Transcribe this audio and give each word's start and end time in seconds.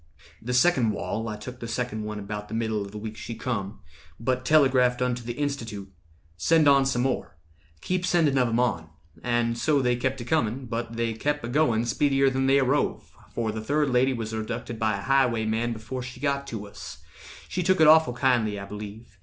"The 0.41 0.55
second—wall, 0.55 1.27
I 1.29 1.37
took 1.37 1.59
the 1.59 1.67
second 1.67 2.05
one 2.05 2.17
About 2.17 2.47
the 2.47 2.55
middle 2.55 2.81
of 2.83 2.91
the 2.91 2.97
week 2.97 3.15
she 3.15 3.35
come; 3.35 3.81
But 4.19 4.45
telegraphed 4.45 4.99
unto 4.99 5.21
the 5.21 5.33
Institute, 5.35 5.91
'Send 6.37 6.67
on 6.67 6.87
some 6.87 7.03
more; 7.03 7.37
keep 7.81 8.03
sending 8.03 8.35
of 8.39 8.47
'em 8.47 8.59
on.' 8.59 8.89
And 9.21 9.59
so 9.59 9.79
they 9.79 9.95
kept 9.95 10.19
a 10.19 10.25
comin', 10.25 10.65
but 10.65 10.95
they 10.95 11.13
kep' 11.13 11.43
A 11.43 11.47
going 11.47 11.85
speedier 11.85 12.31
than 12.31 12.47
they 12.47 12.57
arrove, 12.57 13.11
For 13.35 13.51
the 13.51 13.61
third 13.61 13.91
lady 13.91 14.11
was 14.13 14.33
abducted 14.33 14.79
by 14.79 14.97
A 14.97 15.01
highwayman 15.03 15.71
before 15.71 16.01
she 16.01 16.19
got 16.19 16.47
to 16.47 16.65
us— 16.67 17.03
She 17.47 17.61
took 17.61 17.79
it 17.79 17.85
awful 17.85 18.13
kindly, 18.13 18.59
I 18.59 18.65
believe. 18.65 19.19